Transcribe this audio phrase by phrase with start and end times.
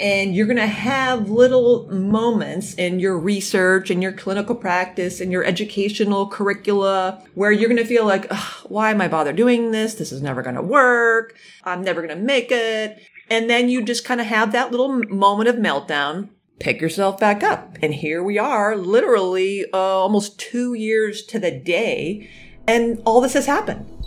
[0.00, 5.32] And you're going to have little moments in your research and your clinical practice and
[5.32, 8.32] your educational curricula where you're going to feel like,
[8.64, 9.94] why am I bother doing this?
[9.94, 11.36] This is never going to work.
[11.64, 13.02] I'm never going to make it.
[13.28, 16.28] And then you just kind of have that little moment of meltdown,
[16.60, 17.76] pick yourself back up.
[17.82, 22.30] And here we are, literally uh, almost two years to the day.
[22.66, 23.97] And all this has happened.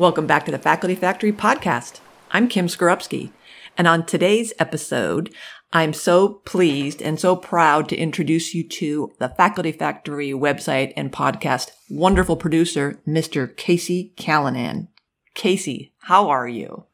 [0.00, 2.00] Welcome back to the Faculty Factory podcast.
[2.30, 3.32] I'm Kim Skarupski,
[3.76, 5.30] and on today's episode,
[5.74, 11.12] I'm so pleased and so proud to introduce you to the Faculty Factory website and
[11.12, 13.54] podcast wonderful producer, Mr.
[13.54, 14.88] Casey Callanan.
[15.34, 16.86] Casey, how are you?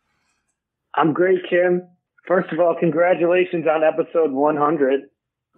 [0.97, 1.87] I'm great, Kim.
[2.27, 5.03] First of all, congratulations on episode 100.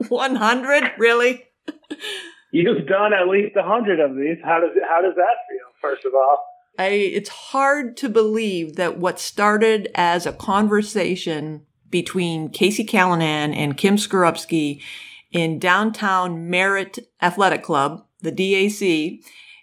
[0.07, 0.93] 100?
[0.99, 1.47] Really?
[2.53, 4.37] You've done at least 100 of these.
[4.45, 5.67] How does how does that feel?
[5.81, 6.45] First of all,
[6.79, 13.77] I, it's hard to believe that what started as a conversation between Casey Callanan and
[13.77, 14.81] Kim Skarupski
[15.33, 19.21] in downtown Merritt Athletic Club, the DAC,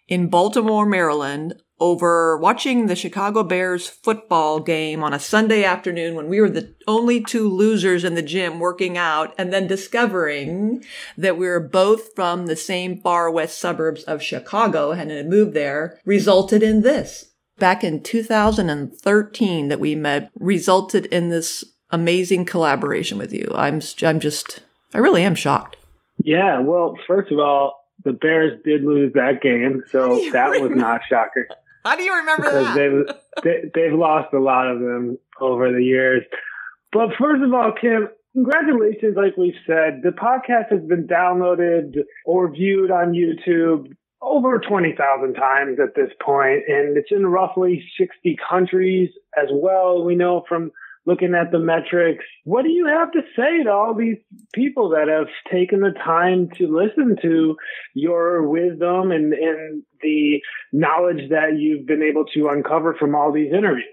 [0.07, 6.29] in Baltimore, Maryland, over watching the Chicago Bears football game on a Sunday afternoon when
[6.29, 10.83] we were the only two losers in the gym working out and then discovering
[11.17, 15.53] that we were both from the same far west suburbs of Chicago and had moved
[15.53, 17.31] there resulted in this.
[17.57, 23.51] Back in 2013 that we met resulted in this amazing collaboration with you.
[23.53, 24.61] I'm, I'm just,
[24.93, 25.77] I really am shocked.
[26.23, 26.59] Yeah.
[26.59, 30.69] Well, first of all, the Bears did lose that game, so that remember?
[30.69, 31.45] was not shocking.
[31.85, 32.75] How do you remember because that?
[32.75, 36.23] They've, they, they've lost a lot of them over the years.
[36.91, 39.15] But first of all, Kim, congratulations.
[39.15, 41.95] Like we've said, the podcast has been downloaded
[42.25, 48.35] or viewed on YouTube over 20,000 times at this point, and it's in roughly 60
[48.49, 50.03] countries as well.
[50.03, 50.71] We know from
[51.05, 52.23] looking at the metrics.
[52.43, 54.17] What do you have to say to all these
[54.53, 57.55] people that have taken the time to listen to
[57.93, 63.53] your wisdom and, and the knowledge that you've been able to uncover from all these
[63.53, 63.85] interviews?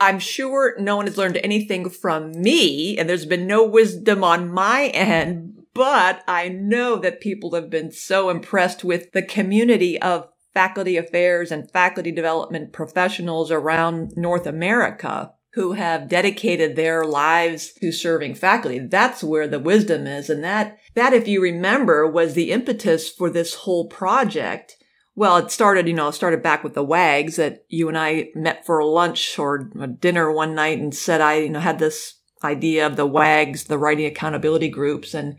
[0.00, 4.52] I'm sure no one has learned anything from me, and there's been no wisdom on
[4.52, 10.28] my end, but I know that people have been so impressed with the community of
[10.54, 17.90] faculty affairs and faculty development professionals around North America who have dedicated their lives to
[17.90, 18.78] serving faculty.
[18.78, 20.30] That's where the wisdom is.
[20.30, 24.76] And that, that, if you remember, was the impetus for this whole project.
[25.16, 28.64] Well, it started, you know, started back with the WAGs that you and I met
[28.64, 29.68] for lunch or
[29.98, 33.78] dinner one night and said I, you know, had this idea of the WAGs, the
[33.78, 35.12] writing accountability groups.
[35.12, 35.38] And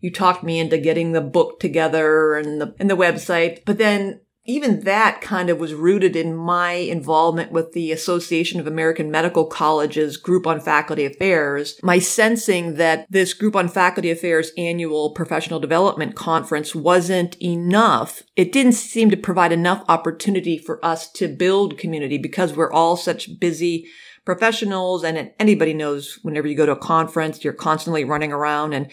[0.00, 3.66] you talked me into getting the book together and the, and the website.
[3.66, 8.66] But then even that kind of was rooted in my involvement with the Association of
[8.66, 11.78] American Medical Colleges group on faculty affairs.
[11.82, 18.22] My sensing that this group on faculty affairs annual professional development conference wasn't enough.
[18.36, 22.96] It didn't seem to provide enough opportunity for us to build community because we're all
[22.96, 23.86] such busy
[24.24, 28.90] professionals and anybody knows whenever you go to a conference, you're constantly running around and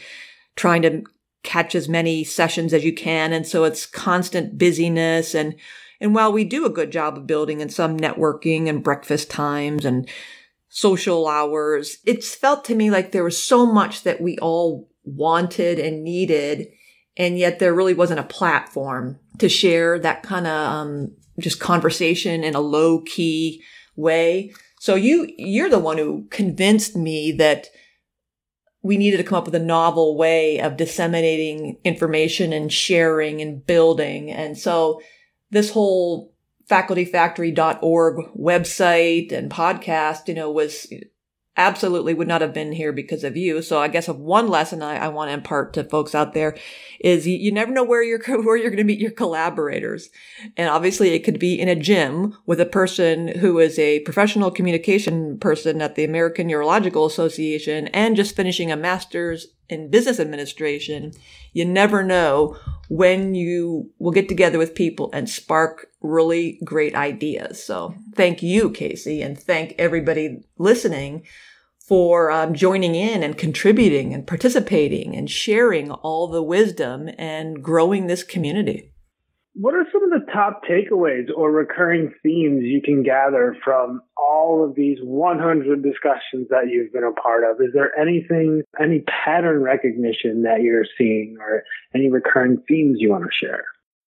[0.58, 1.04] trying to
[1.46, 3.32] catch as many sessions as you can.
[3.32, 5.34] And so it's constant busyness.
[5.34, 5.56] And,
[6.02, 9.86] and while we do a good job of building in some networking and breakfast times
[9.86, 10.10] and
[10.68, 15.80] social hours, it's felt to me like there was so much that we all wanted
[15.80, 16.68] and needed.
[17.16, 22.44] And yet there really wasn't a platform to share that kind of, um, just conversation
[22.44, 23.64] in a low key
[23.96, 24.52] way.
[24.80, 27.68] So you, you're the one who convinced me that
[28.86, 33.66] we needed to come up with a novel way of disseminating information and sharing and
[33.66, 34.32] building.
[34.32, 35.02] And so
[35.50, 36.36] this whole
[36.70, 40.86] facultyfactory.org website and podcast, you know, was
[41.58, 43.62] absolutely would not have been here because of you.
[43.62, 46.58] So I guess one lesson I, I want to impart to folks out there
[47.00, 50.10] is you, you never know where you're where you're going to meet your collaborators,
[50.58, 54.52] and obviously it could be in a gym with a person who is a professional
[54.52, 61.14] communication person at the American Urological Association and just finishing a master's in business administration.
[61.54, 62.58] You never know
[62.90, 67.64] when you will get together with people and spark really great ideas.
[67.64, 71.24] So thank you, Casey, and thank everybody listening
[71.80, 78.08] for um, joining in and contributing and participating and sharing all the wisdom and growing
[78.08, 78.92] this community.
[79.56, 84.66] What are some of the top takeaways or recurring themes you can gather from all
[84.66, 87.62] of these 100 discussions that you've been a part of?
[87.62, 91.64] Is there anything, any pattern recognition that you're seeing or
[91.94, 93.64] any recurring themes you want to share?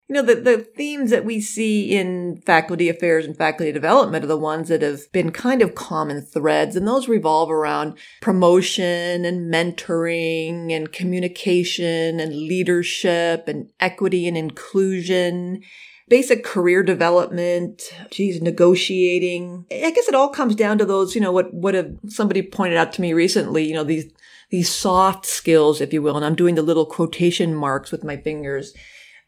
[0.10, 4.28] You know, the, the themes that we see in faculty affairs and faculty development are
[4.28, 9.54] the ones that have been kind of common threads, and those revolve around promotion and
[9.54, 15.62] mentoring and communication and leadership and equity and inclusion
[16.10, 19.66] basic career development, geez, negotiating.
[19.70, 22.78] I guess it all comes down to those, you know, what, what have somebody pointed
[22.78, 24.10] out to me recently, you know, these,
[24.50, 26.16] these soft skills, if you will.
[26.16, 28.74] And I'm doing the little quotation marks with my fingers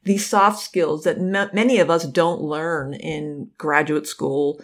[0.03, 4.61] these soft skills that m- many of us don't learn in graduate school.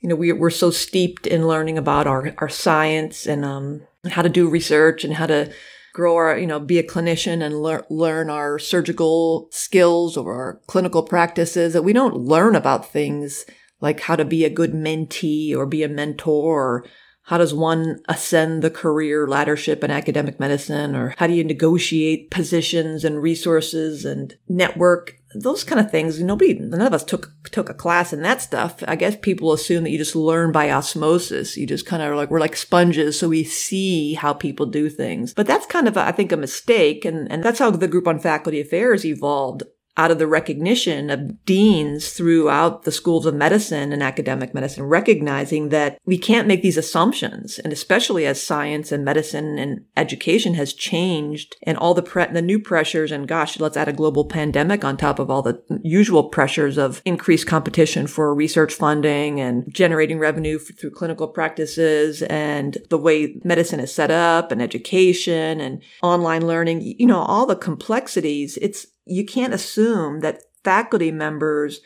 [0.00, 4.22] You know, we, we're so steeped in learning about our, our science and um, how
[4.22, 5.52] to do research and how to
[5.94, 10.60] grow our, you know, be a clinician and lear- learn our surgical skills or our
[10.66, 13.46] clinical practices that we don't learn about things
[13.80, 16.84] like how to be a good mentee or be a mentor or
[17.26, 20.94] how does one ascend the career laddership in academic medicine?
[20.94, 25.18] Or how do you negotiate positions and resources and network?
[25.34, 26.22] Those kind of things.
[26.22, 28.84] Nobody, none of us took, took a class in that stuff.
[28.86, 31.56] I guess people assume that you just learn by osmosis.
[31.56, 33.18] You just kind of like, we're like sponges.
[33.18, 35.32] So we see how people do things.
[35.32, 37.06] But that's kind of, I think, a mistake.
[37.06, 39.62] And, and that's how the group on faculty affairs evolved
[39.96, 45.68] out of the recognition of deans throughout the schools of medicine and academic medicine, recognizing
[45.68, 47.58] that we can't make these assumptions.
[47.60, 52.42] And especially as science and medicine and education has changed and all the pre- the
[52.42, 56.24] new pressures and gosh, let's add a global pandemic on top of all the usual
[56.24, 62.98] pressures of increased competition for research funding and generating revenue through clinical practices and the
[62.98, 68.58] way medicine is set up and education and online learning, you know, all the complexities.
[68.60, 71.80] It's, you can't assume that faculty members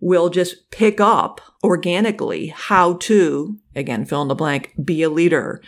[0.00, 5.60] will just pick up organically how to, again, fill in the blank, be a leader,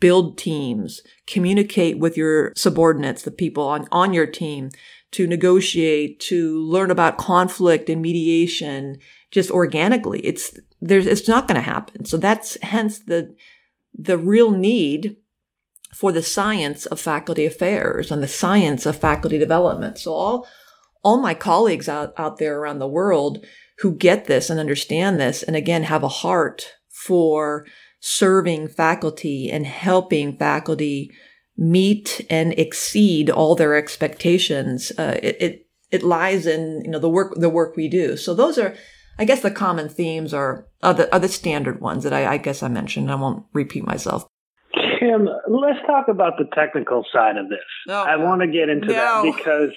[0.00, 4.70] build teams, communicate with your subordinates, the people on, on your team,
[5.12, 8.98] to negotiate, to learn about conflict and mediation
[9.30, 10.20] just organically.
[10.20, 12.04] It's, there's, it's not going to happen.
[12.04, 13.34] So that's hence the,
[13.96, 15.16] the real need
[15.94, 19.96] for the science of faculty affairs and the science of faculty development.
[19.96, 20.48] So all,
[21.04, 23.44] all my colleagues out, out there around the world
[23.78, 27.64] who get this and understand this and again have a heart for
[28.00, 31.12] serving faculty and helping faculty
[31.56, 34.90] meet and exceed all their expectations.
[34.98, 38.16] Uh, it, it, it lies in, you know, the work, the work we do.
[38.16, 38.74] So those are,
[39.16, 42.36] I guess the common themes are, are the, are the standard ones that I, I
[42.36, 43.12] guess I mentioned.
[43.12, 44.26] I won't repeat myself.
[45.04, 47.58] Kim, let's talk about the technical side of this.
[47.86, 48.02] No.
[48.02, 48.94] I want to get into No.
[48.94, 49.70] that because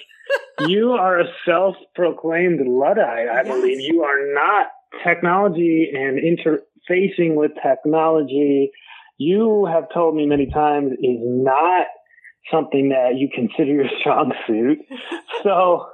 [0.60, 3.28] you are a self-proclaimed luddite.
[3.28, 3.46] I Yes.
[3.46, 4.66] believe you are not
[5.04, 8.70] technology and interfacing with technology.
[9.18, 11.86] You have told me many times is not
[12.50, 14.78] something that you consider your strong suit.
[15.42, 15.86] so,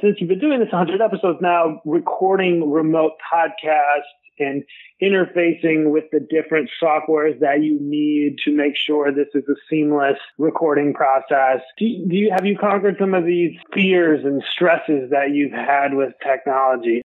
[0.00, 4.62] since you've been doing this 100 episodes now, recording remote podcasts and
[5.02, 10.18] interfacing with the different softwares that you need to make sure this is a seamless
[10.38, 11.60] recording process.
[11.78, 15.52] Do you, do you have you conquered some of these fears and stresses that you've
[15.52, 17.02] had with technology?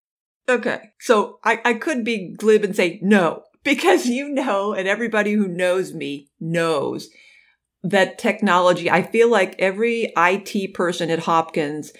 [0.48, 0.90] Okay.
[1.00, 5.48] So I, I could be glib and say no, because you know, and everybody who
[5.48, 7.10] knows me knows
[7.82, 11.92] that technology, I feel like every IT person at Hopkins,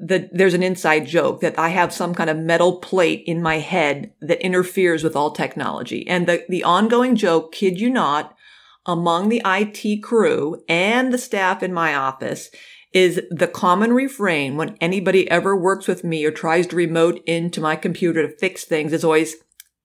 [0.00, 3.58] that there's an inside joke that I have some kind of metal plate in my
[3.58, 6.06] head that interferes with all technology.
[6.06, 8.36] And the, the ongoing joke, kid you not,
[8.86, 12.50] among the IT crew and the staff in my office
[12.92, 17.60] is the common refrain when anybody ever works with me or tries to remote into
[17.60, 19.36] my computer to fix things is always,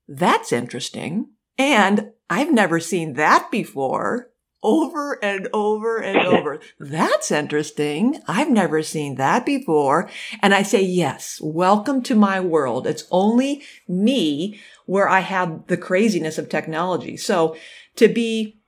[0.08, 1.27] that's interesting.
[1.58, 4.29] And I've never seen that before.
[4.63, 6.62] Over and over and over.
[6.79, 8.22] That's interesting.
[8.27, 10.10] I've never seen that before.
[10.41, 12.88] And I say, yes, welcome to my world.
[12.88, 17.17] It's only me where I have the craziness of technology.
[17.17, 17.58] So
[17.98, 18.62] to be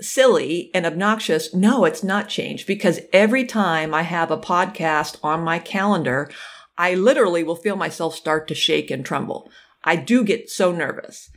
[0.00, 1.54] silly and obnoxious.
[1.54, 6.30] No, it's not changed because every time I have a podcast on my calendar,
[6.76, 9.50] I literally will feel myself start to shake and tremble.
[9.84, 11.30] I do get so nervous.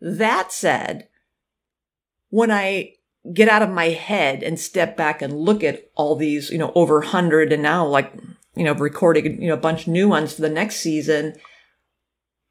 [0.00, 1.08] That said,
[2.28, 2.94] when I
[3.32, 6.72] get out of my head and step back and look at all these, you know,
[6.74, 8.12] over 100 and now like,
[8.54, 11.34] you know, recording, you know, a bunch of new ones for the next season,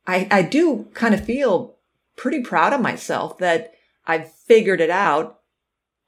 [0.08, 1.78] I, I do kind of feel
[2.16, 3.74] pretty proud of myself that
[4.06, 5.40] I've figured it out.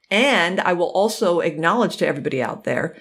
[0.09, 2.95] And I will also acknowledge to everybody out there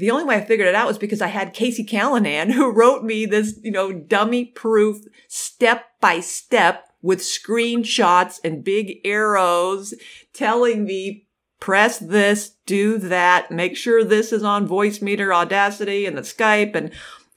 [0.00, 3.04] the only way I figured it out was because I had Casey Callanan who wrote
[3.04, 9.94] me this, you know, dummy proof step by step with screenshots and big arrows
[10.32, 11.26] telling me
[11.58, 16.90] press this, do that, make sure this is on Voicemeeter, Audacity, and the Skype, and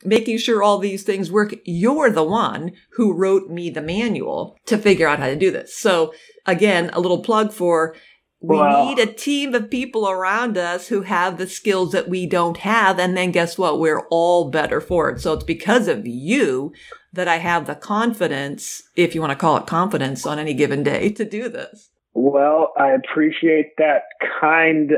[0.06, 1.54] making sure all these things work.
[1.66, 5.76] You're the one who wrote me the manual to figure out how to do this.
[5.76, 6.14] So
[6.46, 7.96] again, a little plug for
[8.44, 8.84] we wow.
[8.84, 13.00] need a team of people around us who have the skills that we don't have.
[13.00, 13.80] And then guess what?
[13.80, 15.22] We're all better for it.
[15.22, 16.74] So it's because of you
[17.14, 20.84] that I have the confidence, if you want to call it confidence on any given
[20.84, 21.90] day to do this.
[22.14, 24.04] Well, I appreciate that
[24.42, 24.92] kind,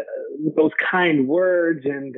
[0.56, 2.16] those kind words and,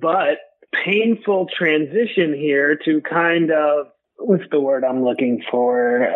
[0.00, 0.38] but
[0.84, 3.88] painful transition here to kind of
[4.18, 6.08] what's the word I'm looking for?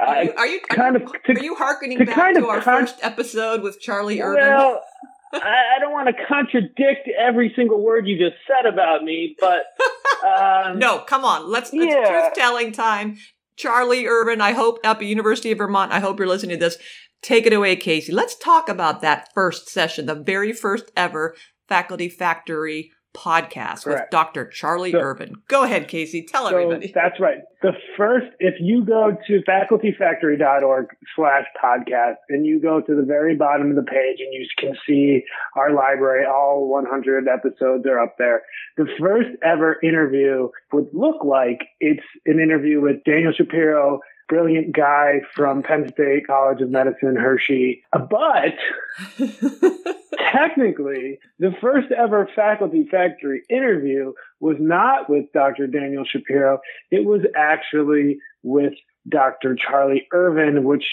[0.00, 2.80] Are you, are you kind of to, are you harkening back kind to our con-
[2.80, 4.42] first episode with Charlie Irvin?
[4.42, 4.82] Well,
[5.34, 9.64] I, I, don't want to contradict every single word you just said about me, but
[10.22, 12.08] um, no, come on, let's yeah.
[12.08, 13.16] truth telling time.
[13.56, 15.92] Charlie Irvin, I hope at the University of Vermont.
[15.92, 16.78] I hope you're listening to this.
[17.22, 18.12] Take it away, Casey.
[18.12, 21.36] Let's talk about that first session, the very first ever
[21.68, 24.04] Faculty Factory podcast Correct.
[24.04, 24.46] with Dr.
[24.46, 25.36] Charlie so, Irvin.
[25.48, 26.22] Go ahead, Casey.
[26.22, 26.92] Tell so everybody.
[26.94, 27.38] That's right.
[27.60, 33.36] The first, if you go to facultyfactory.org slash podcast and you go to the very
[33.36, 35.22] bottom of the page and you can see
[35.56, 38.42] our library, all 100 episodes are up there.
[38.76, 44.00] The first ever interview would look like it's an interview with Daniel Shapiro,
[44.32, 47.84] brilliant guy from Penn State College of Medicine, Hershey.
[47.92, 48.54] But
[50.32, 55.66] technically, the first ever faculty factory interview was not with Dr.
[55.66, 56.60] Daniel Shapiro.
[56.90, 58.72] It was actually with
[59.06, 59.54] Dr.
[59.54, 60.86] Charlie Irvin, which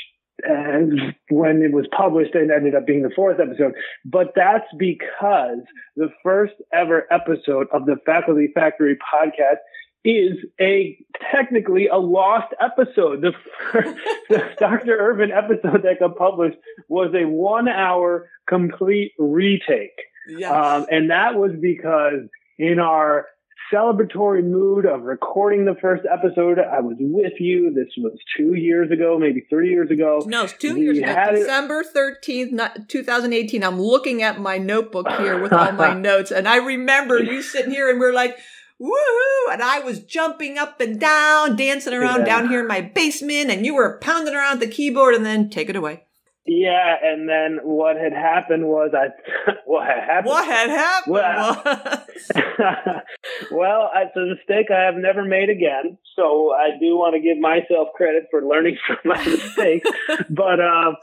[0.43, 3.73] and when it was published, it ended up being the fourth episode.
[4.05, 5.59] But that's because
[5.95, 9.57] the first ever episode of the Faculty Factory podcast
[10.05, 10.97] is a
[11.31, 13.21] technically a lost episode.
[13.21, 13.33] The,
[13.71, 13.95] first,
[14.29, 14.97] the Dr.
[14.97, 19.97] Irvin episode that got published was a one hour complete retake.
[20.27, 20.51] Yes.
[20.51, 23.27] Um, and that was because in our
[23.73, 27.71] celebratory mood of recording the first episode, I was with you.
[27.73, 30.23] This was two years ago, maybe three years ago.
[30.25, 31.31] No, it's two we years ago.
[31.31, 33.63] December 13th, 2018.
[33.63, 36.31] I'm looking at my notebook here with all my notes.
[36.31, 38.37] And I remember you sitting here and we're like,
[38.81, 39.53] woohoo!
[39.53, 42.25] And I was jumping up and down, dancing around yeah.
[42.25, 45.69] down here in my basement, and you were pounding around the keyboard, and then take
[45.69, 46.03] it away.
[46.51, 49.09] Yeah, and then what had happened was I
[49.65, 50.31] what had happened.
[50.31, 51.13] What had happened?
[51.13, 51.61] Well,
[53.51, 55.99] well, it's a mistake I have never made again.
[56.15, 59.87] So I do want to give myself credit for learning from my mistakes.
[60.29, 60.95] but um,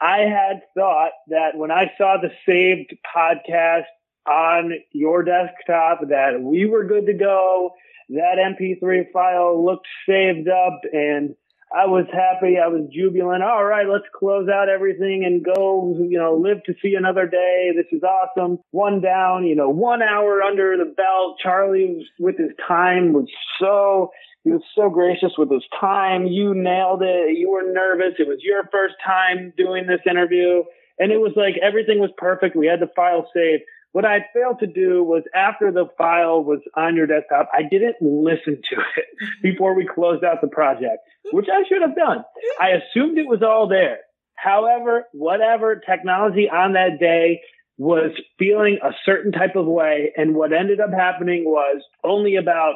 [0.00, 3.84] I had thought that when I saw the saved podcast
[4.28, 7.70] on your desktop that we were good to go.
[8.10, 11.34] That MP3 file looked saved up and
[11.74, 12.56] I was happy.
[12.62, 13.42] I was jubilant.
[13.42, 17.72] All right, let's close out everything and go, you know, live to see another day.
[17.74, 18.58] This is awesome.
[18.70, 21.38] One down, you know, one hour under the belt.
[21.42, 23.26] Charlie with his time was
[23.60, 24.10] so,
[24.44, 26.26] he was so gracious with his time.
[26.26, 27.36] You nailed it.
[27.36, 28.14] You were nervous.
[28.20, 30.62] It was your first time doing this interview.
[31.00, 32.54] And it was like everything was perfect.
[32.54, 33.64] We had the file saved.
[33.96, 37.96] What I failed to do was after the file was on your desktop, I didn't
[38.02, 39.40] listen to it mm-hmm.
[39.40, 41.34] before we closed out the project, mm-hmm.
[41.34, 42.18] which I should have done.
[42.18, 42.62] Mm-hmm.
[42.62, 44.00] I assumed it was all there.
[44.34, 47.40] However, whatever technology on that day
[47.78, 50.12] was feeling a certain type of way.
[50.14, 52.74] And what ended up happening was only about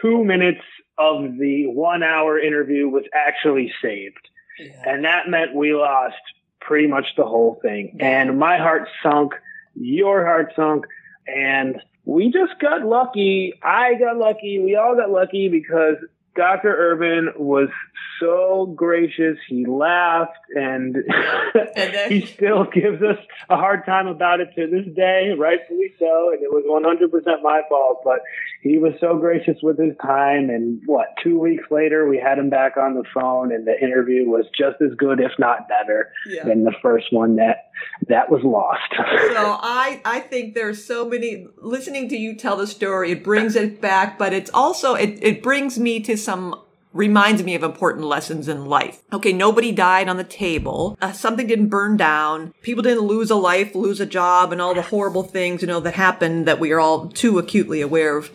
[0.00, 0.64] two minutes
[0.96, 4.30] of the one hour interview was actually saved.
[4.58, 4.82] Yeah.
[4.86, 6.16] And that meant we lost
[6.58, 7.98] pretty much the whole thing.
[8.00, 9.34] And my heart sunk
[9.80, 10.86] your heart sunk.
[11.26, 13.54] And we just got lucky.
[13.62, 14.60] I got lucky.
[14.60, 15.96] We all got lucky because
[16.38, 16.74] Dr.
[16.74, 17.68] Irvin was
[18.20, 19.36] so gracious.
[19.48, 20.96] He laughed and,
[21.74, 23.18] and then, he still gives us
[23.50, 26.30] a hard time about it to this day, rightfully so.
[26.32, 28.20] And it was 100% my fault, but
[28.60, 30.50] he was so gracious with his time.
[30.50, 34.28] And what, two weeks later, we had him back on the phone and the interview
[34.28, 36.44] was just as good, if not better yeah.
[36.44, 37.70] than the first one that,
[38.08, 38.82] that was lost.
[38.96, 43.54] so I, I think there's so many, listening to you tell the story, it brings
[43.54, 46.60] it back, but it's also, it, it brings me to some
[46.92, 49.02] reminds me of important lessons in life.
[49.12, 50.96] Okay, nobody died on the table.
[51.00, 52.54] Uh, something didn't burn down.
[52.62, 55.80] People didn't lose a life, lose a job, and all the horrible things, you know,
[55.80, 58.30] that happened that we are all too acutely aware of.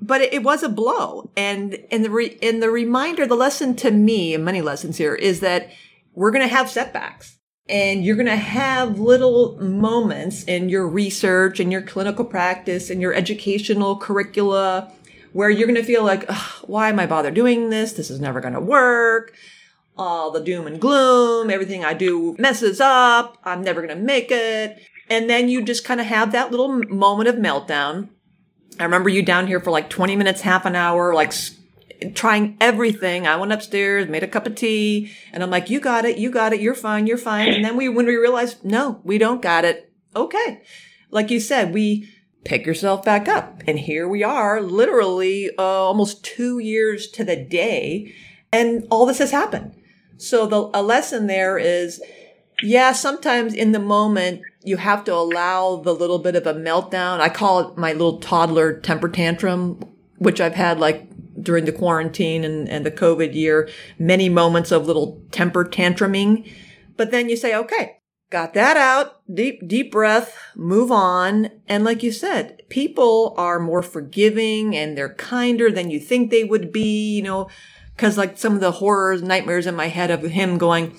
[0.00, 1.30] But it, was a blow.
[1.36, 5.14] And, and the, re, and the reminder, the lesson to me, and many lessons here,
[5.14, 5.70] is that
[6.14, 7.38] we're going to have setbacks.
[7.68, 13.00] And you're going to have little moments in your research and your clinical practice and
[13.00, 14.92] your educational curricula
[15.32, 16.30] where you're going to feel like,
[16.62, 17.92] why am I bother doing this?
[17.92, 19.34] This is never going to work.
[19.98, 23.38] All the doom and gloom, everything I do messes up.
[23.44, 24.82] I'm never going to make it.
[25.08, 28.08] And then you just kind of have that little moment of meltdown.
[28.78, 31.32] I remember you down here for like 20 minutes, half an hour, like
[32.14, 33.26] trying everything.
[33.26, 36.30] I went upstairs, made a cup of tea, and I'm like, you got it, you
[36.30, 37.48] got it, you're fine, you're fine.
[37.48, 39.90] And then we, when we realized, no, we don't got it.
[40.14, 40.62] Okay.
[41.10, 42.10] Like you said, we
[42.46, 43.62] pick yourself back up.
[43.66, 48.14] And here we are, literally uh, almost two years to the day,
[48.52, 49.74] and all this has happened.
[50.16, 52.00] So the, a lesson there is,
[52.62, 57.20] yeah, sometimes in the moment, you have to allow the little bit of a meltdown.
[57.20, 59.80] I call it my little toddler temper tantrum,
[60.18, 61.08] which I've had like
[61.42, 66.50] during the quarantine and, and the COVID year, many moments of little temper tantruming.
[66.96, 67.98] But then you say, okay,
[68.30, 71.50] got that out, deep, deep breath, move on.
[71.68, 76.44] And like you said, people are more forgiving and they're kinder than you think they
[76.44, 77.48] would be, you know,
[77.96, 80.96] cause like some of the horrors, nightmares in my head of him going,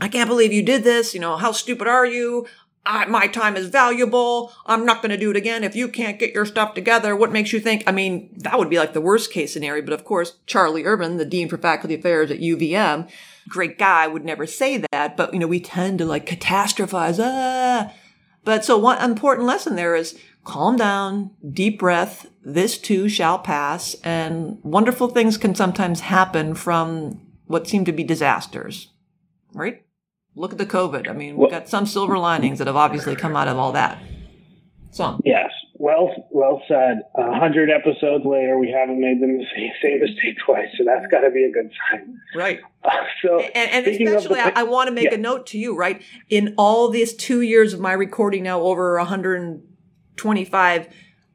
[0.00, 1.14] I can't believe you did this.
[1.14, 2.46] You know, how stupid are you?
[2.86, 4.52] I, my time is valuable.
[4.64, 5.64] I'm not going to do it again.
[5.64, 7.82] If you can't get your stuff together, what makes you think?
[7.86, 9.84] I mean, that would be like the worst case scenario.
[9.84, 13.10] But of course, Charlie Irvin, the Dean for Faculty Affairs at UVM,
[13.48, 15.16] great guy, would never say that.
[15.16, 17.18] But, you know, we tend to like catastrophize.
[17.22, 17.92] Ah.
[18.44, 22.26] But so one important lesson there is calm down, deep breath.
[22.42, 23.96] This too shall pass.
[24.04, 28.92] And wonderful things can sometimes happen from what seem to be disasters,
[29.52, 29.82] right?
[30.34, 31.08] Look at the COVID.
[31.08, 33.98] I mean, we've got some silver linings that have obviously come out of all that.
[34.90, 35.20] Some.
[35.24, 35.50] Yes.
[35.86, 37.02] Well, well said.
[37.14, 39.44] A hundred episodes later, we haven't made the
[39.80, 42.18] same mistake twice, so that's got to be a good sign.
[42.34, 42.58] Right.
[42.82, 42.90] Uh,
[43.22, 45.14] so, and, and especially, the, I, I, want to make yeah.
[45.14, 45.76] a note to you.
[45.76, 46.02] Right.
[46.28, 50.88] In all these two years of my recording, now over 125.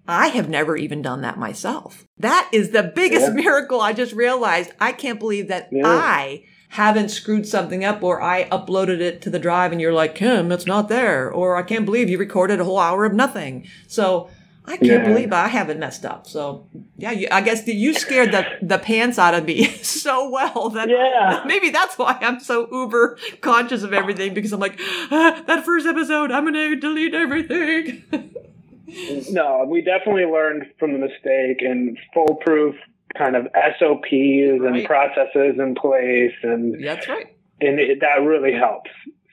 [0.05, 2.05] I have never even done that myself.
[2.17, 3.43] That is the biggest yeah.
[3.43, 3.79] miracle.
[3.79, 4.73] I just realized.
[4.81, 5.87] I can't believe that yeah.
[5.87, 10.15] I haven't screwed something up or I uploaded it to the drive and you're like,
[10.15, 11.31] Kim, it's not there.
[11.31, 13.67] Or I can't believe you recorded a whole hour of nothing.
[13.87, 14.29] So
[14.65, 15.07] I can't yeah.
[15.07, 16.27] believe I haven't messed up.
[16.27, 20.69] So yeah, you, I guess you scared the, the pants out of me so well
[20.69, 21.43] that yeah.
[21.47, 24.79] maybe that's why I'm so uber conscious of everything because I'm like,
[25.11, 28.03] ah, that first episode, I'm going to delete everything.
[29.31, 32.75] no, we definitely learned from the mistake and foolproof
[33.17, 33.47] kind of
[33.79, 34.61] SOPs right.
[34.61, 37.35] and processes in place, and that's right.
[37.59, 38.89] And it, that really helps.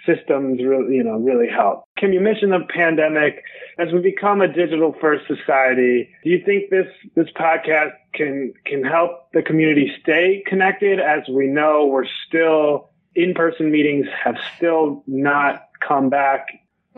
[0.08, 1.84] Systems really, you know, really help.
[1.98, 3.42] Can you mention the pandemic
[3.78, 6.08] as we become a digital first society?
[6.24, 10.98] Do you think this this podcast can can help the community stay connected?
[10.98, 16.46] As we know, we're still in person meetings have still not come back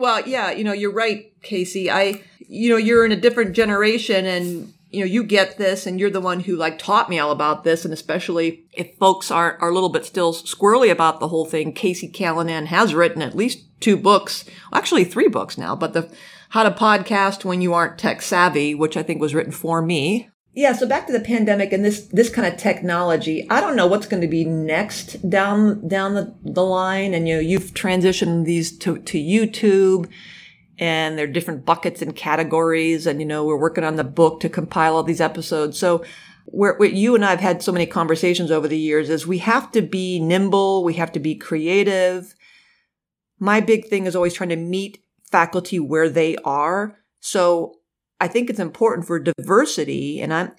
[0.01, 1.91] well, yeah, you know, you're right, Casey.
[1.91, 5.99] I, you know, you're in a different generation and you know, you get this and
[5.99, 7.85] you're the one who like taught me all about this.
[7.85, 11.73] And especially if folks are, are a little bit still squirrely about the whole thing,
[11.73, 16.11] Casey Callanan has written at least two books, actually three books now, but the
[16.49, 20.29] how to podcast when you aren't tech savvy, which I think was written for me.
[20.53, 20.73] Yeah.
[20.73, 23.49] So back to the pandemic and this, this kind of technology.
[23.49, 27.13] I don't know what's going to be next down, down the, the line.
[27.13, 30.11] And you know, you've transitioned these to, to YouTube
[30.79, 33.05] and there are different buckets and categories.
[33.05, 35.77] And, you know, we're working on the book to compile all these episodes.
[35.77, 36.03] So
[36.45, 39.39] where, what you and I have had so many conversations over the years is we
[39.39, 40.83] have to be nimble.
[40.83, 42.33] We have to be creative.
[43.39, 46.97] My big thing is always trying to meet faculty where they are.
[47.19, 47.79] So
[48.19, 50.21] I think it's important for diversity.
[50.21, 50.51] And I'm,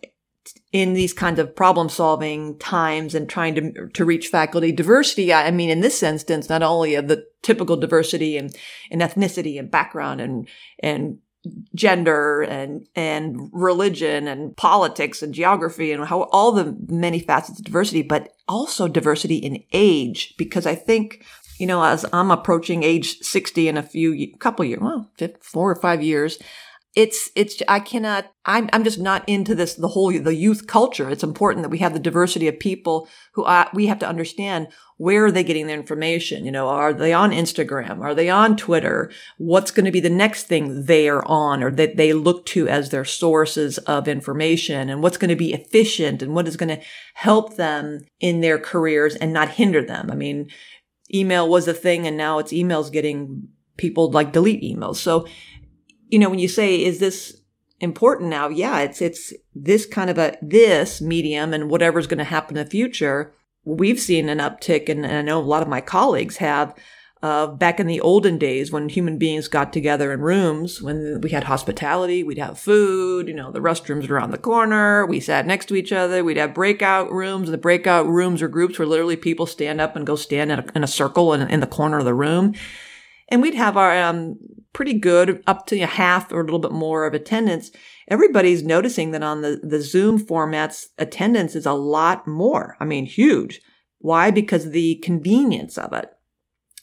[0.73, 5.51] in these kinds of problem solving times and trying to to reach faculty diversity i
[5.51, 8.57] mean in this instance not only of the typical diversity and,
[8.91, 10.49] and ethnicity and background and
[10.81, 11.19] and
[11.75, 17.65] gender and and religion and politics and geography and how all the many facets of
[17.65, 21.25] diversity but also diversity in age because i think
[21.59, 25.81] you know as i'm approaching age 60 in a few couple years well four or
[25.81, 26.39] five years
[26.95, 31.09] it's it's i cannot i'm i'm just not into this the whole the youth culture.
[31.09, 34.69] It's important that we have the diversity of people who uh, we have to understand
[34.99, 36.45] where are they getting their information?
[36.45, 38.01] You know are they on instagram?
[38.01, 39.11] Are they on twitter?
[39.39, 42.69] What's going to be the next thing they are on or that they look to
[42.69, 44.91] as their sources of information?
[44.91, 48.59] And what's going to be efficient and what is going to help them in their
[48.59, 50.11] careers and not hinder them?
[50.11, 50.51] I mean
[51.15, 54.97] email was a thing and now it's emails getting people like delete emails.
[54.97, 55.27] So
[56.13, 57.41] you know, when you say, is this
[57.81, 58.49] important now?
[58.49, 62.65] Yeah, it's, it's this kind of a, this medium and whatever's going to happen in
[62.65, 63.33] the future.
[63.65, 66.75] We've seen an uptick and, and I know a lot of my colleagues have
[67.23, 71.31] uh, back in the olden days when human beings got together in rooms, when we
[71.31, 75.47] had hospitality, we'd have food, you know, the restrooms were around the corner, we sat
[75.47, 78.89] next to each other, we'd have breakout rooms, and the breakout rooms or groups where
[78.89, 81.67] literally people stand up and go stand in a, in a circle in, in the
[81.67, 82.55] corner of the room.
[83.33, 84.37] And we'd have our um,
[84.75, 87.71] pretty good, up to a half or a little bit more of attendance.
[88.09, 92.77] Everybody's noticing that on the, the Zoom formats, attendance is a lot more.
[92.79, 93.63] I mean, huge.
[94.01, 94.31] Why?
[94.31, 96.11] Because of the convenience of it.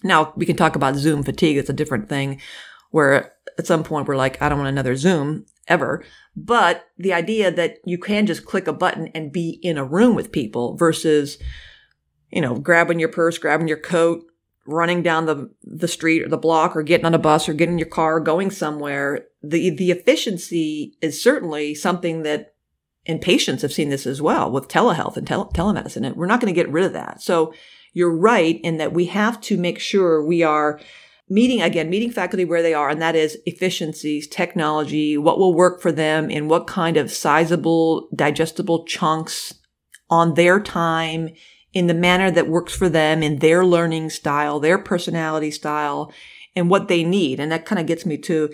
[0.03, 1.57] Now we can talk about Zoom fatigue.
[1.57, 2.41] It's a different thing
[2.89, 6.03] where at some point we're like, I don't want another Zoom ever.
[6.35, 10.15] But the idea that you can just click a button and be in a room
[10.15, 11.37] with people versus,
[12.31, 14.23] you know, grabbing your purse, grabbing your coat,
[14.65, 17.73] running down the, the street or the block or getting on a bus or getting
[17.73, 19.25] in your car, going somewhere.
[19.41, 22.53] The, the efficiency is certainly something that
[23.05, 26.05] and patients have seen this as well with telehealth and tele- telemedicine.
[26.05, 27.21] And we're not going to get rid of that.
[27.21, 27.53] So
[27.93, 30.79] you're right in that we have to make sure we are
[31.29, 35.81] meeting again, meeting faculty where they are, and that is efficiencies, technology, what will work
[35.81, 39.55] for them and what kind of sizable, digestible chunks
[40.09, 41.29] on their time
[41.73, 46.11] in the manner that works for them in their learning style, their personality style,
[46.55, 47.39] and what they need.
[47.39, 48.49] And that kind of gets me to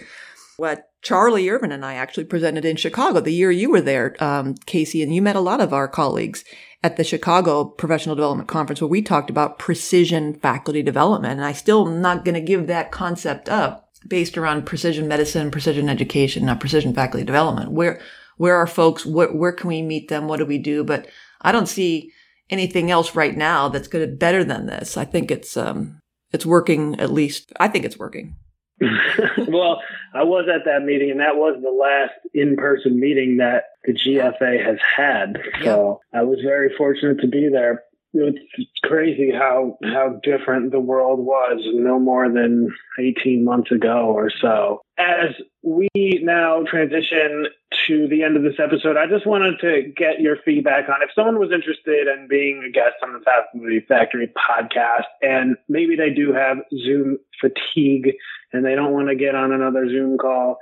[0.57, 4.55] what Charlie Irvin and I actually presented in Chicago the year you were there, um,
[4.65, 6.43] Casey, and you met a lot of our colleagues
[6.83, 11.33] at the Chicago Professional Development Conference where we talked about precision faculty development.
[11.33, 15.51] And I still am not going to give that concept up based around precision medicine,
[15.51, 17.71] precision education, not precision faculty development.
[17.71, 18.01] Where,
[18.37, 19.05] where are folks?
[19.05, 20.27] Where, where can we meet them?
[20.27, 20.83] What do we do?
[20.83, 21.07] But
[21.41, 22.11] I don't see
[22.49, 24.97] anything else right now that's going to better than this.
[24.97, 25.99] I think it's, um,
[26.31, 27.51] it's working at least.
[27.59, 28.35] I think it's working.
[28.81, 29.81] well,
[30.13, 34.63] I was at that meeting, and that was the last in-person meeting that the GFA
[34.65, 35.41] has had.
[35.63, 37.83] So I was very fortunate to be there.
[38.15, 44.29] It's crazy how how different the world was no more than 18 months ago or
[44.29, 44.81] so.
[44.97, 45.89] As we
[46.23, 47.47] now transition
[47.87, 51.09] to the end of this episode, I just wanted to get your feedback on if
[51.13, 55.95] someone was interested in being a guest on the fast Faculty Factory podcast and maybe
[55.95, 58.13] they do have Zoom fatigue
[58.53, 60.57] and they don't want to get on another Zoom call.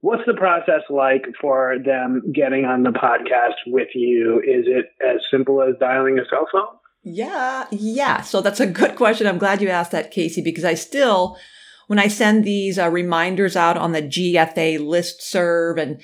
[0.00, 4.40] What's the process like for them getting on the podcast with you?
[4.40, 6.76] Is it as simple as dialing a cell phone?
[7.08, 8.22] Yeah, yeah.
[8.22, 9.28] So that's a good question.
[9.28, 11.38] I'm glad you asked that, Casey, because I still,
[11.86, 16.00] when I send these uh, reminders out on the GFA list serve and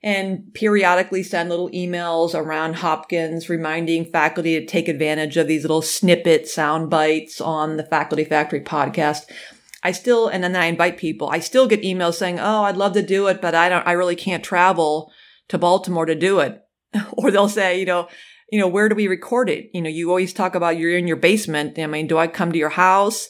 [0.00, 5.80] and periodically send little emails around Hopkins reminding faculty to take advantage of these little
[5.80, 9.22] snippet sound bites on the Faculty Factory podcast.
[9.82, 12.92] I still, and then I invite people, I still get emails saying, Oh, I'd love
[12.92, 15.10] to do it, but I don't, I really can't travel
[15.48, 16.62] to Baltimore to do it.
[17.14, 18.06] or they'll say, you know,
[18.54, 19.68] you know, where do we record it?
[19.74, 21.76] You know, you always talk about you're in your basement.
[21.76, 23.28] I mean, do I come to your house?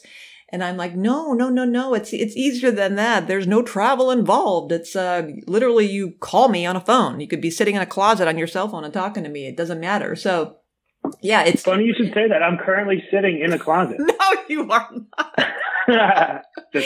[0.49, 1.95] And I'm like, no, no, no, no.
[1.95, 3.25] It's, it's easier than that.
[3.25, 4.71] There's no travel involved.
[4.71, 7.19] It's, uh, literally you call me on a phone.
[7.19, 9.47] You could be sitting in a closet on your cell phone and talking to me.
[9.47, 10.15] It doesn't matter.
[10.15, 10.57] So
[11.21, 12.43] yeah, it's funny you should say that.
[12.43, 13.97] I'm currently sitting in a closet.
[13.99, 14.15] no,
[14.47, 14.89] you are
[15.87, 16.43] not.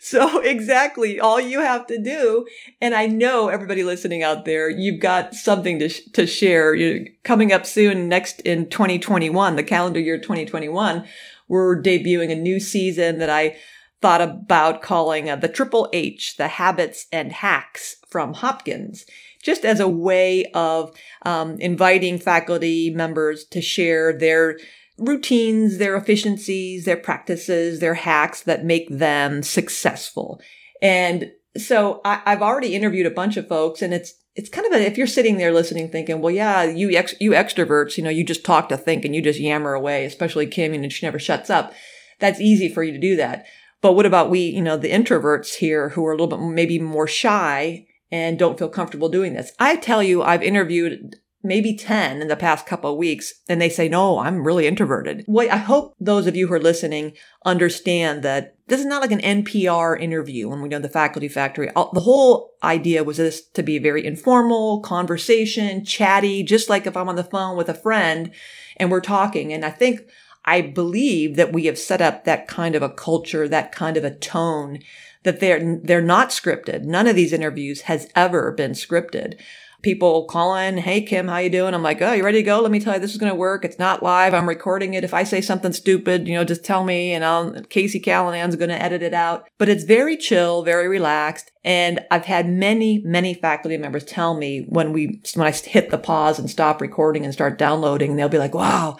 [0.00, 2.46] so exactly, all you have to do,
[2.80, 6.74] and I know everybody listening out there, you've got something to sh- to share.
[6.74, 11.06] You're coming up soon, next in 2021, the calendar year 2021.
[11.48, 13.56] We're debuting a new season that I
[14.02, 19.06] thought about calling uh, the Triple H, the habits and hacks from Hopkins
[19.46, 20.92] just as a way of
[21.24, 24.58] um, inviting faculty members to share their
[24.98, 30.40] routines, their efficiencies, their practices, their hacks that make them successful.
[30.82, 34.72] And so I, have already interviewed a bunch of folks and it's, it's kind of
[34.72, 38.10] a, if you're sitting there listening thinking, well, yeah, you, ex, you extroverts, you know,
[38.10, 41.20] you just talk to think and you just yammer away, especially Kim, and she never
[41.20, 41.72] shuts up.
[42.18, 43.46] That's easy for you to do that.
[43.80, 46.80] But what about we, you know, the introverts here who are a little bit maybe
[46.80, 49.52] more shy and don't feel comfortable doing this.
[49.58, 53.68] I tell you, I've interviewed maybe 10 in the past couple of weeks and they
[53.68, 55.24] say, no, I'm really introverted.
[55.28, 57.12] Well, I hope those of you who are listening
[57.44, 61.70] understand that this is not like an NPR interview when we know the faculty factory.
[61.74, 66.96] The whole idea was this to be a very informal conversation, chatty, just like if
[66.96, 68.32] I'm on the phone with a friend
[68.76, 69.52] and we're talking.
[69.52, 70.00] And I think
[70.44, 74.04] I believe that we have set up that kind of a culture, that kind of
[74.04, 74.80] a tone
[75.26, 76.84] that they're they're not scripted.
[76.84, 79.38] None of these interviews has ever been scripted.
[79.82, 82.60] People calling, "Hey Kim, how you doing?" I'm like, "Oh, you ready to go?
[82.60, 83.64] Let me tell you, this is going to work.
[83.64, 84.34] It's not live.
[84.34, 85.04] I'm recording it.
[85.04, 88.70] If I say something stupid, you know, just tell me, and I'll Casey Callanan's going
[88.70, 93.34] to edit it out." But it's very chill, very relaxed, and I've had many, many
[93.34, 97.34] faculty members tell me when we when I hit the pause and stop recording and
[97.34, 98.96] start downloading, they'll be like, "Wow."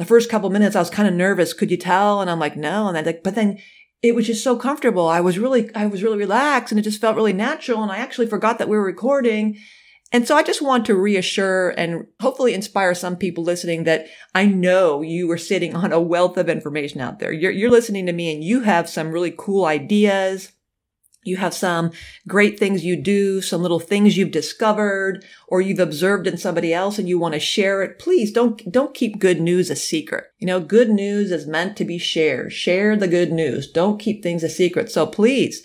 [0.00, 1.52] The first couple minutes, I was kind of nervous.
[1.52, 2.22] Could you tell?
[2.22, 2.86] And I'm like, no.
[2.86, 3.58] And they're like, but then
[4.02, 5.08] it was just so comfortable.
[5.08, 7.82] I was really, I was really relaxed and it just felt really natural.
[7.82, 9.58] And I actually forgot that we were recording.
[10.12, 14.46] And so I just want to reassure and hopefully inspire some people listening that I
[14.46, 17.32] know you are sitting on a wealth of information out there.
[17.32, 20.50] You're, you're listening to me and you have some really cool ideas.
[21.22, 21.90] You have some
[22.26, 26.98] great things you do, some little things you've discovered or you've observed in somebody else
[26.98, 27.98] and you want to share it.
[27.98, 30.24] Please don't, don't keep good news a secret.
[30.38, 32.54] You know, good news is meant to be shared.
[32.54, 33.70] Share the good news.
[33.70, 34.90] Don't keep things a secret.
[34.90, 35.62] So please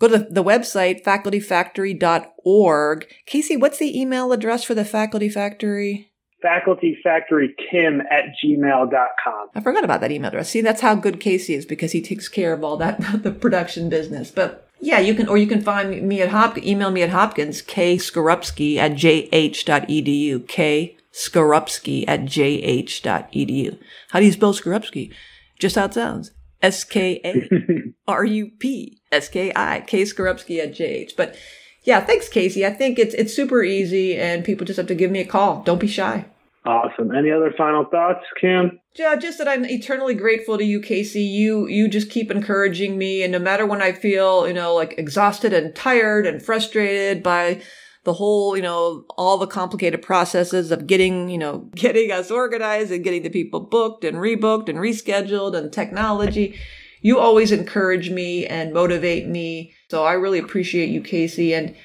[0.00, 3.06] go to the website, facultyfactory.org.
[3.26, 6.10] Casey, what's the email address for the Faculty Factory?
[6.44, 9.48] facultyfactorykim at gmail.com.
[9.54, 10.50] I forgot about that email address.
[10.50, 13.88] See, that's how good Casey is because he takes care of all that, the production
[13.88, 14.30] business.
[14.30, 17.62] But yeah, you can, or you can find me at Hopkins, email me at Hopkins,
[17.62, 23.78] K Skarupski at jh.edu, K Skarupski at jh.edu.
[24.10, 25.12] How do you spell Skarupski?
[25.58, 26.32] Just how it sounds.
[26.62, 31.16] S K A R U P S K I, K Skarupski at jh.
[31.16, 31.36] But
[31.84, 32.66] yeah, thanks, Casey.
[32.66, 35.62] I think it's, it's super easy and people just have to give me a call.
[35.62, 36.26] Don't be shy.
[36.66, 37.14] Awesome.
[37.14, 38.80] Any other final thoughts, Kim?
[38.96, 41.22] Yeah, just that I'm eternally grateful to you, Casey.
[41.22, 44.94] You you just keep encouraging me, and no matter when I feel, you know, like
[44.98, 47.62] exhausted and tired and frustrated by
[48.02, 52.90] the whole, you know, all the complicated processes of getting, you know, getting us organized
[52.90, 56.58] and getting the people booked and rebooked and rescheduled and technology.
[57.00, 59.74] You always encourage me and motivate me.
[59.90, 61.54] So I really appreciate you, Casey.
[61.54, 61.76] And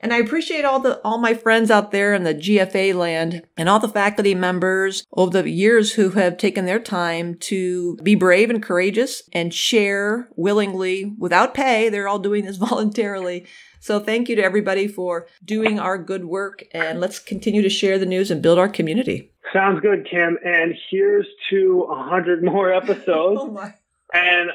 [0.00, 3.68] and I appreciate all the, all my friends out there in the GFA land and
[3.68, 8.50] all the faculty members over the years who have taken their time to be brave
[8.50, 11.88] and courageous and share willingly without pay.
[11.88, 13.46] They're all doing this voluntarily.
[13.78, 17.98] So thank you to everybody for doing our good work and let's continue to share
[17.98, 19.32] the news and build our community.
[19.52, 20.38] Sounds good, Kim.
[20.44, 23.06] And here's to a hundred more episodes.
[23.40, 23.74] oh my.
[24.12, 24.50] And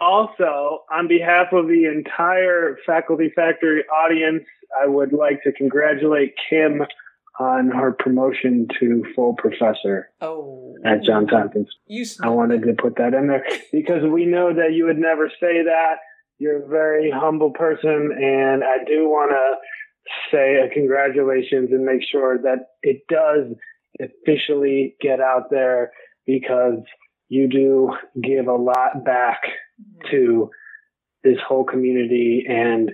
[0.00, 4.44] also, on behalf of the entire Faculty Factory audience,
[4.80, 6.82] I would like to congratulate Kim
[7.40, 10.76] on her promotion to full professor oh.
[10.84, 11.68] at Johns Hopkins.
[11.86, 15.28] You I wanted to put that in there because we know that you would never
[15.40, 15.96] say that.
[16.38, 19.56] You're a very humble person, and I do want to
[20.30, 23.52] say a congratulations and make sure that it does
[24.00, 25.90] officially get out there
[26.26, 26.78] because
[27.28, 29.40] you do give a lot back
[30.10, 30.50] to
[31.24, 32.92] this whole community and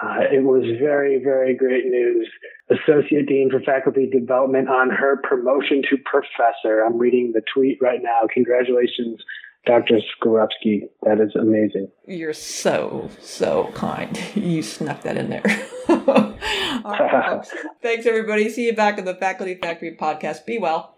[0.00, 2.28] uh, it was very, very great news.
[2.70, 6.84] Associate Dean for Faculty Development on her promotion to professor.
[6.84, 8.28] I'm reading the tweet right now.
[8.32, 9.20] Congratulations,
[9.66, 9.98] Dr.
[10.22, 10.82] Skarupski.
[11.02, 11.90] That is amazing.
[12.06, 14.18] You're so, so kind.
[14.36, 15.44] You snuck that in there.
[15.88, 16.36] All
[16.84, 17.46] right,
[17.82, 18.48] Thanks, everybody.
[18.50, 20.46] See you back in the Faculty Factory podcast.
[20.46, 20.97] Be well.